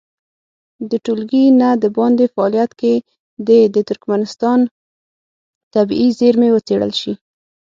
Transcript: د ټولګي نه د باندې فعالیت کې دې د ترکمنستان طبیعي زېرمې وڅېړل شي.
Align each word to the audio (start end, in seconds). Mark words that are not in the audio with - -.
د 0.89 0.91
ټولګي 1.05 1.45
نه 1.61 1.69
د 1.83 1.85
باندې 1.97 2.25
فعالیت 2.33 2.71
کې 2.79 2.93
دې 3.47 3.59
د 3.75 3.77
ترکمنستان 3.89 4.59
طبیعي 5.73 6.09
زېرمې 6.19 6.49
وڅېړل 6.53 6.91
شي. 6.99 7.13